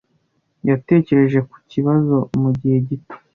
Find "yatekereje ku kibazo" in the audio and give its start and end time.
0.69-2.15